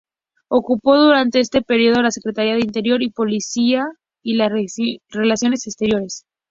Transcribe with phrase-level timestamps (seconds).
[0.47, 3.85] Ocupó durante este período la Secretaría de Interior y Policía
[4.23, 6.25] y de Relaciones Exteriores.